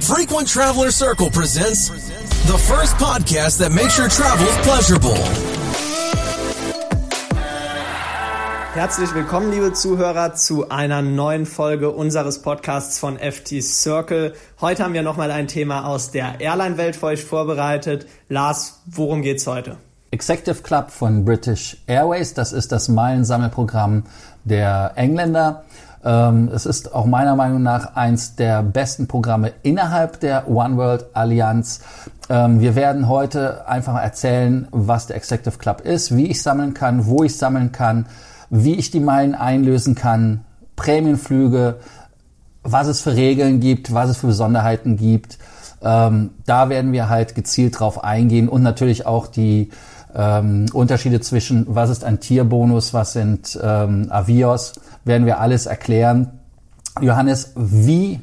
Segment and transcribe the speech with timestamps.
[0.00, 1.88] Frequent Traveler Circle presents
[2.46, 5.14] the first podcast that makes your travels pleasurable.
[8.72, 14.34] Herzlich willkommen, liebe Zuhörer, zu einer neuen Folge unseres Podcasts von FT Circle.
[14.60, 18.06] Heute haben wir nochmal ein Thema aus der Airline-Welt für euch vorbereitet.
[18.28, 19.76] Lars, worum geht's heute?
[20.12, 24.04] Executive Club von British Airways, das ist das Meilensammelprogramm
[24.44, 25.64] der Engländer.
[26.04, 31.06] Ähm, es ist auch meiner Meinung nach eins der besten Programme innerhalb der One World
[31.12, 31.80] Allianz.
[32.28, 37.06] Ähm, wir werden heute einfach erzählen, was der Executive Club ist, wie ich sammeln kann,
[37.06, 38.06] wo ich sammeln kann,
[38.48, 40.44] wie ich die Meilen einlösen kann,
[40.76, 41.76] Prämienflüge,
[42.62, 45.38] was es für Regeln gibt, was es für Besonderheiten gibt.
[45.82, 49.70] Ähm, da werden wir halt gezielt drauf eingehen und natürlich auch die
[50.14, 54.72] ähm, Unterschiede zwischen, was ist ein Tierbonus, was sind ähm, Avios,
[55.04, 56.40] werden wir alles erklären.
[57.00, 58.20] Johannes, wie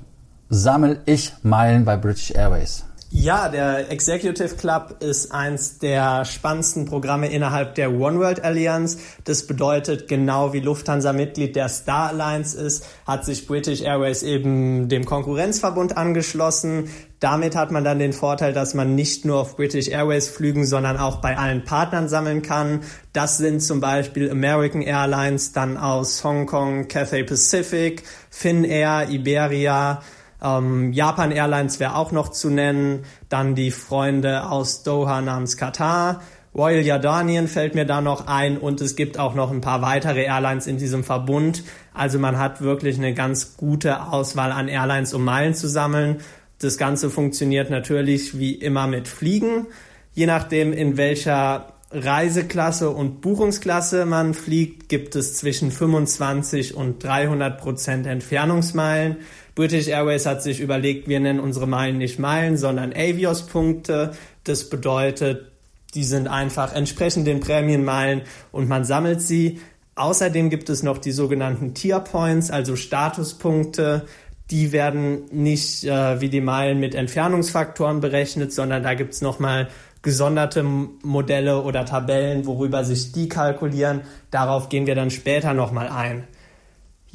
[0.50, 2.87] sammle ich Meilen bei British Airways?
[3.09, 8.97] Ja, der Executive Club ist eins der spannendsten Programme innerhalb der One World Allianz.
[9.23, 14.89] Das bedeutet, genau wie Lufthansa Mitglied der Star Alliance ist, hat sich British Airways eben
[14.89, 16.89] dem Konkurrenzverbund angeschlossen.
[17.22, 20.97] Damit hat man dann den Vorteil, dass man nicht nur auf British Airways Flügen, sondern
[20.97, 22.81] auch bei allen Partnern sammeln kann.
[23.14, 30.02] Das sind zum Beispiel American Airlines, dann aus Hongkong, Cathay Pacific, Finnair, Iberia,
[30.43, 33.03] ähm, Japan Airlines wäre auch noch zu nennen.
[33.30, 36.21] Dann die Freunde aus Doha namens Katar.
[36.55, 40.23] Royal Jordanien fällt mir da noch ein und es gibt auch noch ein paar weitere
[40.23, 41.63] Airlines in diesem Verbund.
[41.93, 46.17] Also man hat wirklich eine ganz gute Auswahl an Airlines, um Meilen zu sammeln.
[46.59, 49.67] Das Ganze funktioniert natürlich wie immer mit Fliegen.
[50.13, 57.59] Je nachdem, in welcher Reiseklasse und Buchungsklasse man fliegt, gibt es zwischen 25 und 300
[57.59, 59.17] Prozent Entfernungsmeilen.
[59.58, 64.11] British Airways hat sich überlegt, wir nennen unsere Meilen nicht Meilen, sondern Avios-Punkte.
[64.44, 65.52] Das bedeutet,
[65.95, 68.21] die sind einfach entsprechend den Prämienmeilen
[68.52, 69.59] und man sammelt sie.
[69.95, 74.05] Außerdem gibt es noch die sogenannten Tier Points, also Statuspunkte.
[74.52, 79.70] Die werden nicht äh, wie die Meilen mit Entfernungsfaktoren berechnet, sondern da gibt es nochmal
[80.03, 84.02] gesonderte Modelle oder Tabellen, worüber sich die kalkulieren.
[84.30, 86.27] Darauf gehen wir dann später nochmal ein.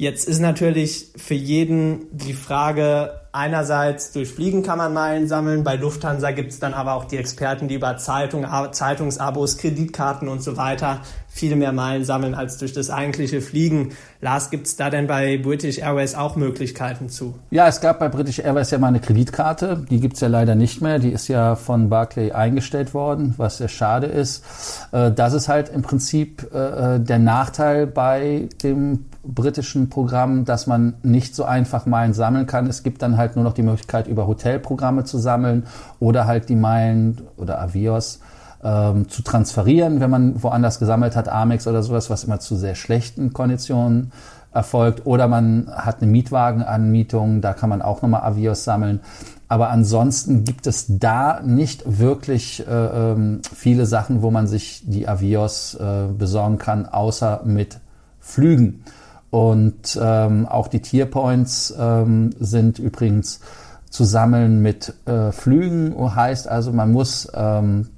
[0.03, 5.77] Jetzt ist natürlich für jeden die Frage, einerseits durch Fliegen kann man Meilen sammeln, bei
[5.77, 10.57] Lufthansa gibt es dann aber auch die Experten, die über Zeitung, Zeitungsabos, Kreditkarten und so
[10.57, 13.93] weiter viel mehr Meilen sammeln als durch das eigentliche Fliegen.
[14.21, 17.33] Lars, gibt es da denn bei British Airways auch Möglichkeiten zu?
[17.49, 19.83] Ja, es gab bei British Airways ja mal eine Kreditkarte.
[19.89, 20.99] Die gibt es ja leider nicht mehr.
[20.99, 24.43] Die ist ja von Barclay eingestellt worden, was sehr schade ist.
[24.91, 26.57] Äh, das ist halt im Prinzip äh,
[26.95, 32.67] äh, der Nachteil bei dem britischen Programm, dass man nicht so einfach Meilen sammeln kann.
[32.67, 35.63] Es gibt dann halt nur noch die Möglichkeit, über Hotelprogramme zu sammeln
[35.99, 38.19] oder halt die Meilen oder Avios
[38.63, 42.75] ähm, zu transferieren, wenn man woanders gesammelt hat, Amex oder sowas, was immer zu sehr
[42.75, 44.11] schlechten Konditionen
[44.53, 45.05] erfolgt.
[45.05, 49.01] Oder man hat eine Mietwagenanmietung, da kann man auch nochmal Avios sammeln.
[49.49, 55.07] Aber ansonsten gibt es da nicht wirklich äh, ähm, viele Sachen, wo man sich die
[55.07, 57.79] Avios äh, besorgen kann, außer mit
[58.19, 58.83] Flügen.
[59.29, 63.41] Und ähm, auch die Tierpoints ähm, sind übrigens
[63.89, 66.15] zu sammeln mit äh, Flügen.
[66.15, 67.89] Heißt also, man muss ähm,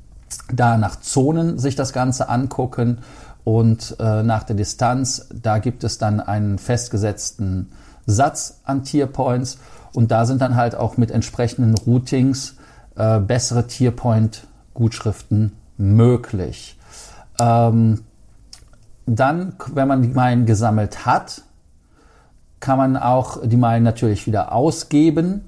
[0.54, 3.00] da nach Zonen sich das Ganze angucken
[3.44, 7.72] und äh, nach der Distanz, da gibt es dann einen festgesetzten
[8.06, 9.60] Satz an Tierpoints
[9.94, 12.56] und da sind dann halt auch mit entsprechenden Routings
[12.96, 16.78] äh, bessere Tierpoint-Gutschriften möglich.
[17.40, 18.02] Ähm,
[19.06, 21.44] dann, wenn man die Meilen gesammelt hat,
[22.60, 25.46] kann man auch die Meilen natürlich wieder ausgeben.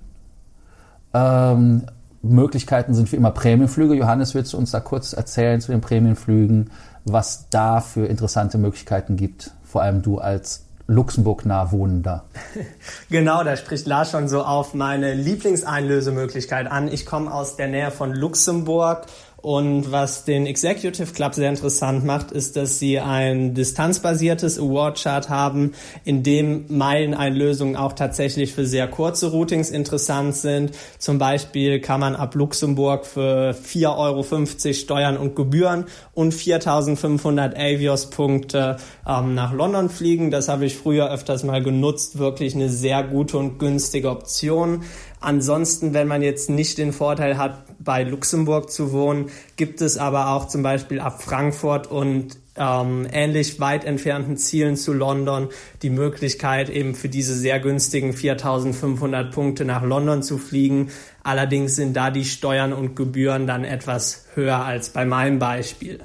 [1.14, 1.84] Ähm,
[2.22, 3.94] Möglichkeiten sind wie immer Prämienflüge.
[3.94, 6.72] Johannes, willst du uns da kurz erzählen zu den Prämienflügen,
[7.06, 9.52] was da für interessante Möglichkeiten gibt?
[9.64, 12.24] Vor allem du als Luxemburg nah wohnender.
[13.10, 16.88] Genau, da spricht Lars schon so auf meine Lieblingseinlösemöglichkeit an.
[16.92, 19.06] Ich komme aus der Nähe von Luxemburg
[19.48, 25.72] und was den Executive Club sehr interessant macht, ist, dass sie ein distanzbasiertes Award-Chart haben,
[26.04, 30.72] in dem Meileneinlösungen auch tatsächlich für sehr kurze Routings interessant sind.
[31.00, 33.96] Zum Beispiel kann man ab Luxemburg für 4,50
[34.68, 38.76] Euro Steuern und Gebühren und 4.500 Avios-Punkte
[39.08, 40.30] ähm, nach London fliegen.
[40.30, 42.18] Das habe ich früher öfters mal genutzt.
[42.18, 44.82] Wirklich eine sehr gute und günstige Option.
[45.28, 50.30] Ansonsten, wenn man jetzt nicht den Vorteil hat, bei Luxemburg zu wohnen, gibt es aber
[50.30, 55.50] auch zum Beispiel ab Frankfurt und ähm, ähnlich weit entfernten Zielen zu London
[55.82, 60.92] die Möglichkeit, eben für diese sehr günstigen 4500 Punkte nach London zu fliegen.
[61.24, 66.00] Allerdings sind da die Steuern und Gebühren dann etwas höher als bei meinem Beispiel.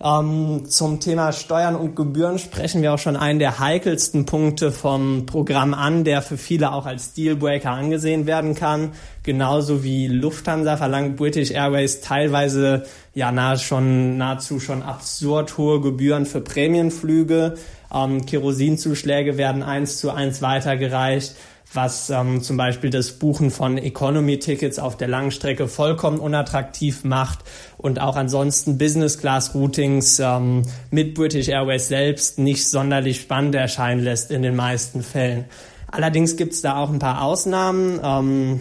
[0.00, 5.26] Ähm, zum Thema Steuern und Gebühren sprechen wir auch schon einen der heikelsten Punkte vom
[5.26, 8.92] Programm an, der für viele auch als Dealbreaker angesehen werden kann.
[9.24, 16.26] Genauso wie Lufthansa verlangt British Airways teilweise ja nahe schon, nahezu schon absurd hohe Gebühren
[16.26, 17.54] für Prämienflüge.
[17.92, 21.34] Ähm, Kerosinzuschläge werden eins zu eins weitergereicht
[21.74, 27.40] was ähm, zum Beispiel das Buchen von Economy-Tickets auf der Langstrecke vollkommen unattraktiv macht
[27.76, 34.42] und auch ansonsten Business-Class-Routings ähm, mit British Airways selbst nicht sonderlich spannend erscheinen lässt in
[34.42, 35.44] den meisten Fällen.
[35.90, 38.00] Allerdings gibt es da auch ein paar Ausnahmen.
[38.02, 38.60] Ähm,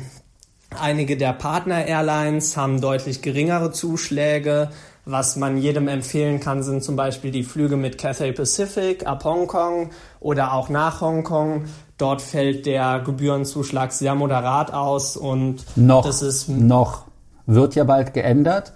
[0.78, 4.70] einige der Partner-Airlines haben deutlich geringere Zuschläge.
[5.10, 9.92] Was man jedem empfehlen kann, sind zum Beispiel die Flüge mit Cathay Pacific ab Hongkong
[10.20, 11.64] oder auch nach Hongkong.
[11.98, 17.04] Dort fällt der Gebührenzuschlag sehr moderat aus und noch, das ist noch
[17.46, 18.74] wird ja bald geändert.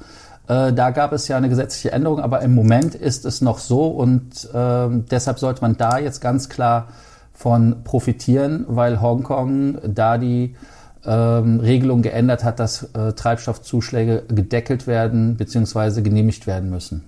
[0.48, 3.88] Äh, da gab es ja eine gesetzliche Änderung, aber im Moment ist es noch so
[3.88, 6.88] und äh, deshalb sollte man da jetzt ganz klar
[7.34, 10.56] von profitieren, weil Hongkong da die
[11.06, 16.02] ähm, Regelung geändert hat, dass äh, Treibstoffzuschläge gedeckelt werden bzw.
[16.02, 17.04] genehmigt werden müssen.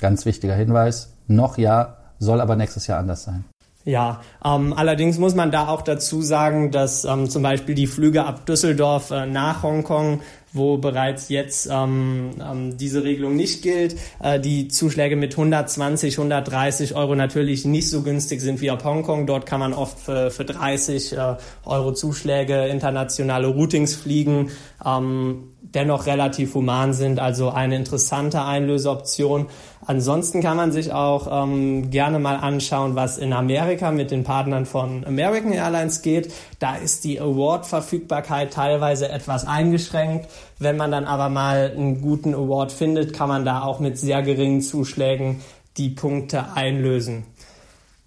[0.00, 1.12] Ganz wichtiger Hinweis.
[1.28, 3.44] Noch ja, soll aber nächstes Jahr anders sein.
[3.84, 8.24] Ja, ähm, allerdings muss man da auch dazu sagen, dass ähm, zum Beispiel die Flüge
[8.24, 10.20] ab Düsseldorf äh, nach Hongkong
[10.54, 16.94] wo bereits jetzt ähm, ähm, diese Regelung nicht gilt, äh, die Zuschläge mit 120, 130
[16.94, 19.26] Euro natürlich nicht so günstig sind wie ab Hongkong.
[19.26, 21.36] Dort kann man oft für, für 30 äh,
[21.66, 24.50] Euro Zuschläge internationale Routings fliegen.
[24.84, 29.46] Ähm, dennoch relativ human sind, also eine interessante Einlöseoption.
[29.86, 34.66] Ansonsten kann man sich auch ähm, gerne mal anschauen, was in Amerika mit den Partnern
[34.66, 36.32] von American Airlines geht.
[36.58, 40.28] Da ist die Award-Verfügbarkeit teilweise etwas eingeschränkt.
[40.58, 44.22] Wenn man dann aber mal einen guten Award findet, kann man da auch mit sehr
[44.22, 45.40] geringen Zuschlägen
[45.76, 47.24] die Punkte einlösen.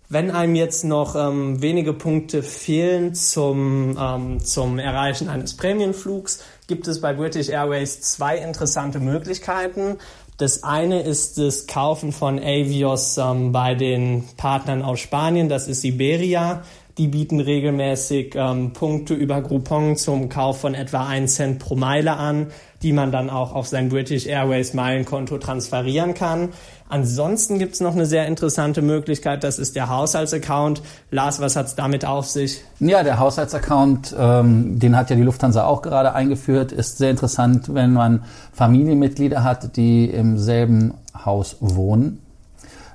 [0.10, 6.88] Wenn einem jetzt noch ähm, wenige Punkte fehlen zum, ähm, zum Erreichen eines Prämienflugs, gibt
[6.88, 9.98] es bei British Airways zwei interessante Möglichkeiten.
[10.38, 15.84] Das eine ist das Kaufen von Avios ähm, bei den Partnern aus Spanien, das ist
[15.84, 16.64] Iberia.
[16.98, 22.18] Die bieten regelmäßig ähm, Punkte über Groupon zum Kauf von etwa 1 Cent pro Meile
[22.18, 22.48] an,
[22.82, 26.50] die man dann auch auf sein British Airways Meilenkonto transferieren kann.
[26.90, 30.82] Ansonsten gibt's noch eine sehr interessante Möglichkeit, das ist der Haushaltsaccount.
[31.12, 32.62] Lars, was hat's damit auf sich?
[32.80, 37.76] Ja, der Haushaltsaccount, ähm, den hat ja die Lufthansa auch gerade eingeführt, ist sehr interessant,
[37.76, 38.24] wenn man
[38.54, 40.96] Familienmitglieder hat, die im selben
[41.26, 42.24] Haus wohnen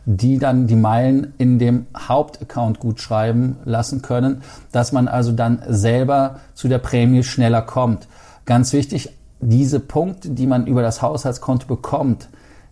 [0.05, 5.63] die dann die Meilen in dem Hauptaccount gut schreiben lassen können, dass man also dann
[5.69, 8.09] selber zu der Prämie schneller kommt.
[8.45, 9.11] Ganz wichtig,
[9.41, 12.29] diese Punkte, die man über das Haushaltskonto bekommt,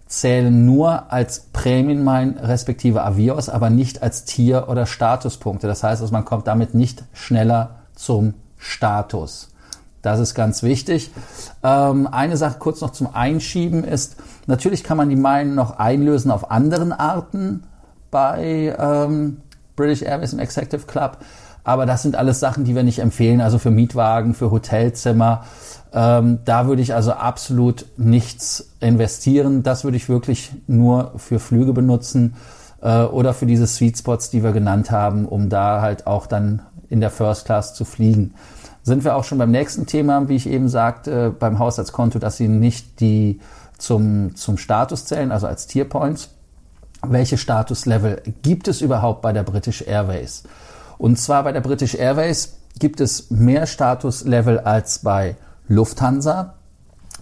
[0.07, 5.69] zählen nur als Prämienmeilen respektive Avios, aber nicht als Tier- oder Statuspunkte.
[5.69, 9.50] Das heißt, also man kommt damit nicht schneller zum Status.
[10.03, 11.11] Das ist ganz wichtig.
[11.63, 14.17] Ähm, eine Sache kurz noch zum Einschieben ist,
[14.47, 17.65] natürlich kann man die Meilen noch einlösen auf anderen Arten
[18.11, 19.39] bei ähm,
[19.77, 21.19] British Airways im Executive Club.
[21.63, 25.45] Aber das sind alles Sachen, die wir nicht empfehlen, also für Mietwagen, für Hotelzimmer.
[25.93, 29.63] Ähm, da würde ich also absolut nichts investieren.
[29.63, 32.37] Das würde ich wirklich nur für Flüge benutzen
[32.81, 36.63] äh, oder für diese Sweet Spots, die wir genannt haben, um da halt auch dann
[36.89, 38.35] in der First Class zu fliegen.
[38.83, 42.49] Sind wir auch schon beim nächsten Thema, wie ich eben sagte, beim Haushaltskonto, dass sie
[42.49, 43.41] nicht die
[43.79, 46.31] zum, zum Status zählen, also als Tier Points.
[47.03, 50.45] Welche Statuslevel gibt es überhaupt bei der British Airways?
[50.99, 55.37] Und zwar bei der British Airways gibt es mehr Statuslevel als bei
[55.69, 56.55] Lufthansa.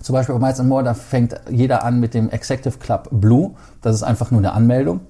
[0.03, 3.53] Zum Beispiel bei Miles More, da fängt jeder an mit dem Executive Club Blue.
[3.83, 5.01] Das ist einfach nur eine Anmeldung.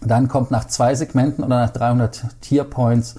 [0.00, 3.16] Dann kommt nach zwei Segmenten oder nach 300 Tier Points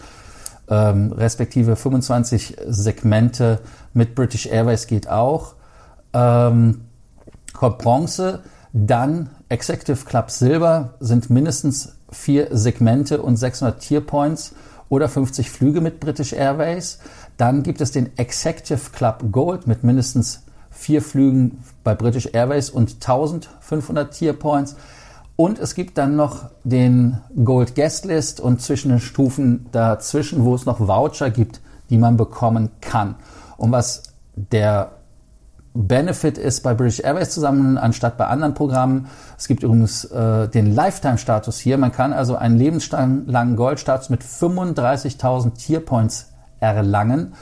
[0.70, 3.60] ähm, respektive 25 Segmente
[3.94, 5.56] mit British Airways geht auch.
[6.14, 6.82] Ähm,
[7.54, 14.54] kommt Bronze, dann Executive Club Silber sind mindestens vier Segmente und 600 Tier Points
[14.90, 17.00] oder 50 Flüge mit British Airways.
[17.38, 22.96] Dann gibt es den Executive Club Gold mit mindestens vier Flügen bei British Airways und
[22.96, 24.76] 1500 Tier Points.
[25.40, 30.54] Und es gibt dann noch den Gold Guest List und zwischen den Stufen dazwischen, wo
[30.54, 33.16] es noch Voucher gibt, die man bekommen kann.
[33.56, 34.04] Und was
[34.36, 34.92] der
[35.74, 39.08] Benefit ist bei British Airways zusammen anstatt bei anderen Programmen.
[39.38, 41.78] Es gibt übrigens äh, den Lifetime-Status hier.
[41.78, 47.34] Man kann also einen lebenslangen Goldstatus mit 35.000 Tierpoints erlangen.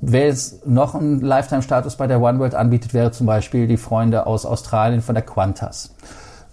[0.00, 4.46] Wer jetzt noch einen Lifetime-Status bei der OneWorld anbietet, wäre zum Beispiel die Freunde aus
[4.46, 5.94] Australien von der Qantas.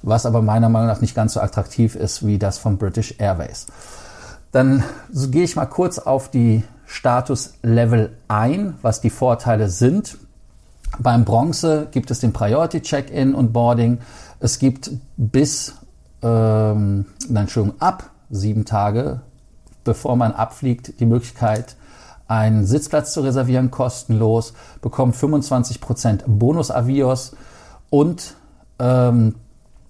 [0.02, 3.68] Was aber meiner Meinung nach nicht ganz so attraktiv ist wie das von British Airways.
[4.52, 10.18] Dann so gehe ich mal kurz auf die Status Level ein, was die Vorteile sind.
[11.00, 14.00] Beim Bronze gibt es den Priority Check-in und Boarding.
[14.40, 15.76] Es gibt bis,
[16.22, 19.22] ähm, Entschuldigung, ab sieben Tage,
[19.84, 21.76] bevor man abfliegt, die Möglichkeit,
[22.28, 27.36] einen Sitzplatz zu reservieren, kostenlos, bekommt 25% Bonus-Avios
[27.90, 28.36] und
[28.80, 29.36] ähm,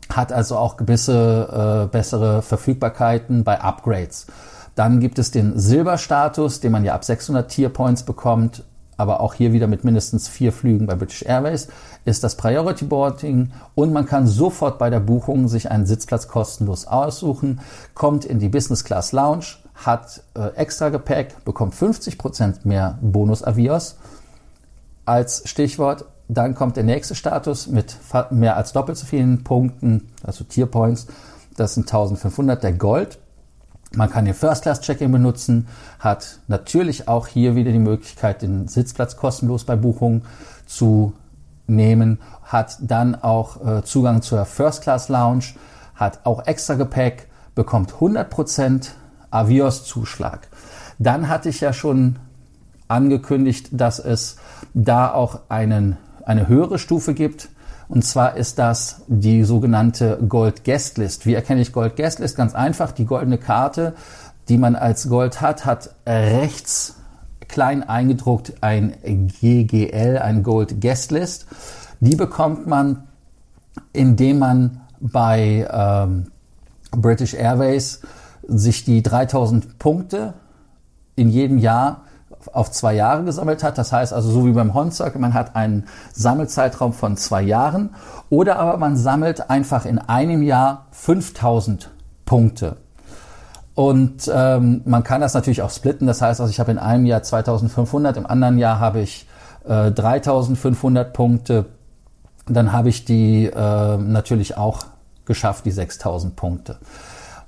[0.09, 4.27] hat also auch gewisse äh, bessere Verfügbarkeiten bei Upgrades.
[4.75, 8.63] Dann gibt es den Silberstatus, den man ja ab 600 Tierpoints bekommt,
[8.95, 11.67] aber auch hier wieder mit mindestens vier Flügen bei British Airways,
[12.05, 16.87] ist das Priority Boarding und man kann sofort bei der Buchung sich einen Sitzplatz kostenlos
[16.87, 17.59] aussuchen,
[17.93, 19.45] kommt in die Business Class Lounge,
[19.75, 23.97] hat äh, extra Gepäck, bekommt 50% mehr Bonus-Avios
[25.05, 26.05] als Stichwort.
[26.29, 27.98] Dann kommt der nächste Status mit
[28.31, 31.07] mehr als doppelt so vielen Punkten, also Tierpoints.
[31.55, 33.19] Das sind 1500 der Gold.
[33.93, 35.67] Man kann den First-Class-Check-In benutzen,
[36.00, 40.24] hat natürlich auch hier wieder die Möglichkeit, den Sitzplatz kostenlos bei Buchung
[40.65, 41.13] zu
[41.67, 45.46] nehmen, hat dann auch äh, Zugang zur First-Class-Lounge,
[45.96, 48.89] hat auch extra Gepäck, bekommt 100%
[49.31, 50.48] Avios-Zuschlag.
[51.00, 52.17] Dann hatte ich ja schon
[52.88, 54.38] angekündigt, dass es
[54.74, 57.50] da auch einen, eine höhere Stufe gibt,
[57.88, 61.25] und zwar ist das die sogenannte Gold Guest List.
[61.25, 62.36] Wie erkenne ich Gold Guest List?
[62.36, 62.91] Ganz einfach.
[62.91, 63.96] Die goldene Karte,
[64.50, 66.96] die man als Gold hat, hat rechts
[67.48, 71.48] klein eingedruckt ein GGL, ein Gold Guest List.
[72.01, 73.03] Die bekommt man,
[73.93, 76.27] indem man bei ähm,
[76.91, 78.01] British Airways
[78.50, 80.34] sich die 3000 Punkte
[81.15, 82.01] in jedem Jahr
[82.53, 83.77] auf zwei Jahre gesammelt hat.
[83.77, 87.91] Das heißt also so wie beim Hornstock, man hat einen Sammelzeitraum von zwei Jahren
[88.29, 91.89] oder aber man sammelt einfach in einem Jahr 5000
[92.25, 92.77] Punkte.
[93.74, 96.08] Und ähm, man kann das natürlich auch splitten.
[96.08, 99.27] Das heißt also, ich habe in einem Jahr 2500, im anderen Jahr habe ich
[99.65, 101.65] äh, 3500 Punkte.
[102.48, 104.79] Dann habe ich die äh, natürlich auch
[105.25, 106.77] geschafft, die 6000 Punkte.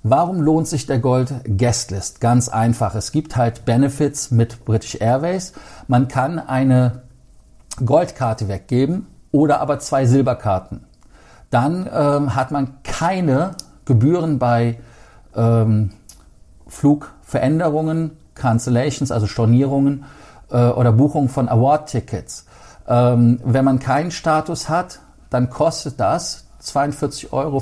[0.03, 2.22] Warum lohnt sich der Gold Guest List?
[2.22, 2.96] Ganz einfach.
[2.96, 5.51] Es gibt halt Benefits mit British Airways.
[5.88, 7.01] Man kann eine
[7.86, 10.86] Goldkarte weggeben oder aber zwei Silberkarten.
[11.50, 14.79] Dann ähm, hat man keine Gebühren bei
[15.36, 15.91] ähm,
[16.68, 20.06] Flugveränderungen, Cancellations, also Stornierungen
[20.50, 22.46] äh, oder Buchungen von Award-Tickets.
[22.88, 27.62] Ähm, wenn man keinen Status hat, dann kostet das 42,50 Euro,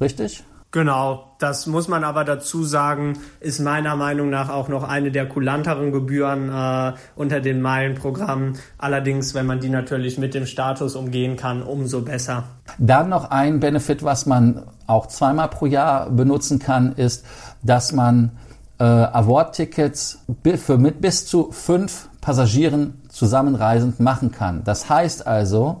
[0.00, 0.44] richtig?
[0.74, 5.28] Genau, das muss man aber dazu sagen, ist meiner Meinung nach auch noch eine der
[5.28, 8.58] kulanteren Gebühren äh, unter den Meilenprogrammen.
[8.76, 12.42] Allerdings, wenn man die natürlich mit dem Status umgehen kann, umso besser.
[12.78, 17.24] Dann noch ein Benefit, was man auch zweimal pro Jahr benutzen kann, ist,
[17.62, 18.32] dass man
[18.80, 20.24] äh, Award-Tickets
[20.56, 24.64] für mit bis zu fünf Passagieren zusammenreisend machen kann.
[24.64, 25.78] Das heißt also,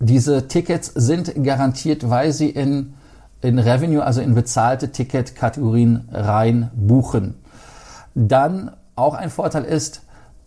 [0.00, 2.95] diese Tickets sind garantiert, weil sie in
[3.42, 7.34] in Revenue, also in bezahlte Ticketkategorien rein buchen.
[8.14, 10.02] Dann auch ein Vorteil ist,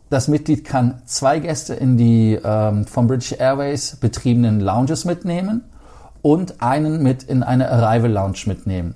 [0.09, 5.63] das Mitglied kann zwei Gäste in die ähm, von British Airways betriebenen Lounges mitnehmen
[6.23, 8.95] und einen mit in eine Arrival Lounge mitnehmen.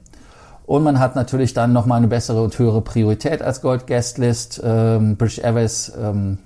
[0.65, 4.61] Und man hat natürlich dann nochmal eine bessere und höhere Priorität als Gold Guest List.
[4.63, 6.39] Ähm, British Airways ähm,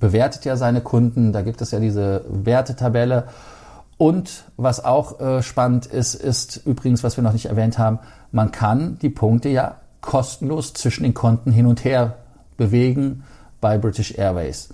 [0.00, 3.24] bewertet ja seine Kunden, da gibt es ja diese Wertetabelle
[3.96, 7.98] und was auch äh, spannend ist, ist übrigens, was wir noch nicht erwähnt haben,
[8.32, 12.16] man kann die Punkte ja kostenlos zwischen den Konten hin und her
[12.56, 13.24] bewegen
[13.60, 14.68] bei British Airways.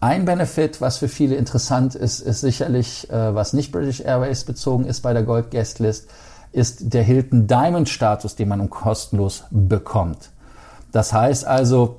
[0.00, 4.84] Ein Benefit, was für viele interessant ist, ist sicherlich, äh, was nicht British Airways bezogen
[4.84, 6.08] ist bei der Gold Guest List,
[6.52, 10.30] ist der Hilton Diamond Status, den man um kostenlos bekommt.
[10.92, 11.96] Das heißt also,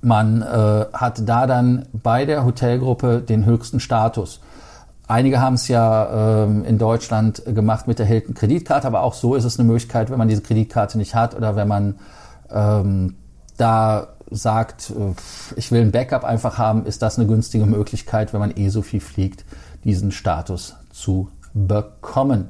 [0.00, 4.40] man äh, hat da dann bei der Hotelgruppe den höchsten Status.
[5.10, 9.34] Einige haben es ja ähm, in Deutschland gemacht mit der Hilton Kreditkarte, aber auch so
[9.34, 11.98] ist es eine Möglichkeit, wenn man diese Kreditkarte nicht hat oder wenn man
[12.48, 13.16] ähm,
[13.56, 15.14] da sagt, äh,
[15.56, 18.82] ich will ein Backup einfach haben, ist das eine günstige Möglichkeit, wenn man eh so
[18.82, 19.44] viel fliegt,
[19.82, 22.48] diesen Status zu bekommen.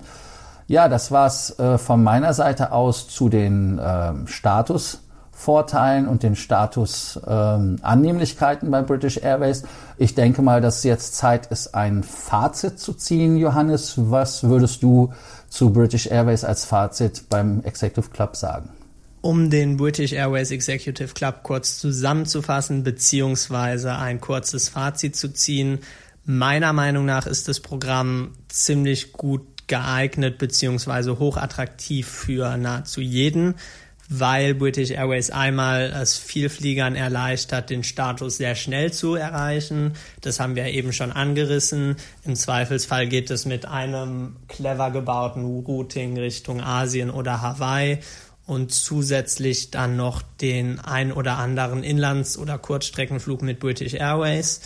[0.67, 5.01] Ja, das war's äh, von meiner Seite aus zu den äh, Status
[5.41, 9.63] Vorteilen und den Status ähm, Annehmlichkeiten bei British Airways.
[9.97, 13.39] Ich denke mal, dass jetzt Zeit ist, ein Fazit zu ziehen.
[13.39, 15.15] Johannes, was würdest du
[15.49, 18.69] zu British Airways als Fazit beim Executive Club sagen?
[19.23, 25.79] Um den British Airways Executive Club kurz zusammenzufassen, beziehungsweise ein kurzes Fazit zu ziehen.
[26.27, 33.55] Meiner Meinung nach ist das Programm ziemlich gut geeignet, beziehungsweise hochattraktiv für nahezu jeden
[34.11, 39.93] weil British Airways einmal es Vielfliegern erleichtert, den Status sehr schnell zu erreichen.
[40.21, 41.95] Das haben wir eben schon angerissen.
[42.25, 48.01] Im Zweifelsfall geht es mit einem clever gebauten Routing Richtung Asien oder Hawaii
[48.47, 54.61] und zusätzlich dann noch den ein oder anderen Inlands- oder Kurzstreckenflug mit British Airways.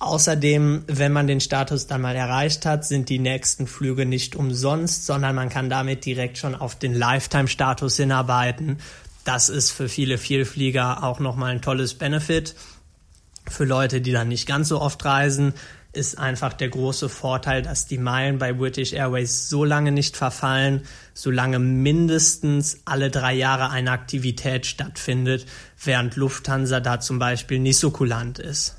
[0.00, 5.06] Außerdem, wenn man den Status dann mal erreicht hat, sind die nächsten Flüge nicht umsonst,
[5.06, 8.78] sondern man kann damit direkt schon auf den Lifetime-Status hinarbeiten.
[9.24, 12.54] Das ist für viele Vielflieger auch nochmal ein tolles Benefit.
[13.48, 15.52] Für Leute, die dann nicht ganz so oft reisen,
[15.92, 20.82] ist einfach der große Vorteil, dass die Meilen bei British Airways so lange nicht verfallen,
[21.12, 25.46] solange mindestens alle drei Jahre eine Aktivität stattfindet,
[25.82, 28.76] während Lufthansa da zum Beispiel nicht so kulant ist.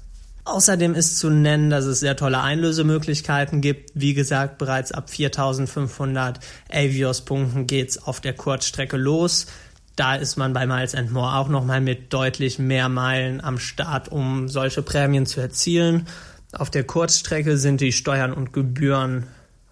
[0.50, 3.92] Außerdem ist zu nennen, dass es sehr tolle Einlösemöglichkeiten gibt.
[3.94, 6.40] Wie gesagt, bereits ab 4500
[6.72, 9.46] Avios-Punkten geht's auf der Kurzstrecke los.
[9.96, 14.10] Da ist man bei Miles and More auch nochmal mit deutlich mehr Meilen am Start,
[14.10, 16.08] um solche Prämien zu erzielen.
[16.52, 19.28] Auf der Kurzstrecke sind die Steuern und Gebühren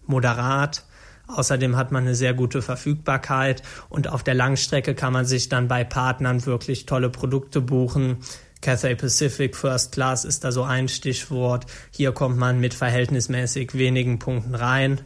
[0.05, 0.83] moderat.
[1.27, 5.67] Außerdem hat man eine sehr gute Verfügbarkeit und auf der Langstrecke kann man sich dann
[5.67, 8.19] bei Partnern wirklich tolle Produkte buchen,
[8.61, 11.65] Cathay Pacific First Class ist da so ein Stichwort.
[11.91, 15.01] Hier kommt man mit verhältnismäßig wenigen Punkten rein.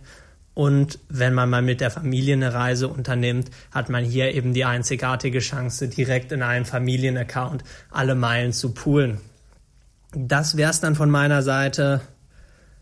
[0.54, 4.66] Und wenn man mal mit der Familie eine Reise unternimmt, hat man hier eben die
[4.66, 9.20] einzigartige Chance, direkt in einem Familienaccount alle Meilen zu poolen.
[10.14, 12.02] Das wär's dann von meiner Seite.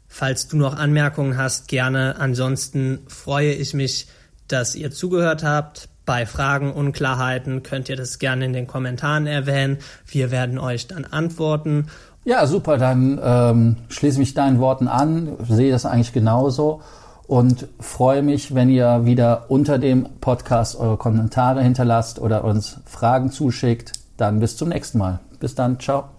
[0.08, 2.16] Falls du noch Anmerkungen hast, gerne.
[2.18, 4.08] Ansonsten freue ich mich,
[4.48, 5.90] dass ihr zugehört habt.
[6.10, 9.78] Bei Fragen, Unklarheiten könnt ihr das gerne in den Kommentaren erwähnen.
[10.08, 11.86] Wir werden euch dann antworten.
[12.25, 12.80] Ja, super.
[12.80, 16.81] Dann ähm, schließe mich deinen Worten an, sehe das eigentlich genauso
[17.27, 23.29] und freue mich, wenn ihr wieder unter dem Podcast eure Kommentare hinterlasst oder uns Fragen
[23.29, 23.92] zuschickt.
[24.18, 25.20] Dann bis zum nächsten Mal.
[25.40, 25.79] Bis dann.
[25.79, 26.10] Ciao.